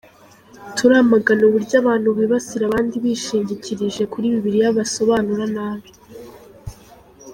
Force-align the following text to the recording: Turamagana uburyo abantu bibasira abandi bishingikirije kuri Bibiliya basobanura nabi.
Turamagana 0.77 1.41
uburyo 1.49 1.75
abantu 1.81 2.07
bibasira 2.17 2.63
abandi 2.67 2.95
bishingikirije 3.03 4.03
kuri 4.11 4.25
Bibiliya 4.33 4.77
basobanura 4.77 5.45
nabi. 5.55 5.89